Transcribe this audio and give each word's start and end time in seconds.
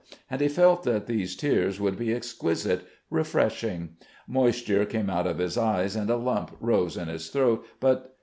And 0.31 0.41
he 0.41 0.47
felt 0.47 0.81
that 0.85 1.05
these 1.05 1.35
tears 1.35 1.79
would 1.79 1.95
be 1.95 2.11
exquisite, 2.11 2.81
refreshing. 3.11 3.97
Moisture 4.27 4.83
came 4.83 5.11
out 5.11 5.27
of 5.27 5.37
his 5.37 5.59
eyes 5.59 5.95
and 5.95 6.09
a 6.09 6.17
lump 6.17 6.57
rose 6.59 6.97
in 6.97 7.07
his 7.07 7.29
throat, 7.29 7.67
but.... 7.79 8.17